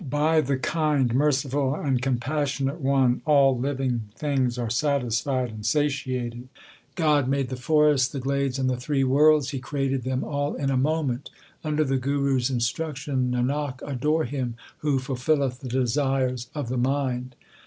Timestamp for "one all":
2.81-3.55